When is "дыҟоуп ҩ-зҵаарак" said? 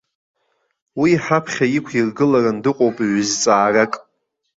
2.63-3.93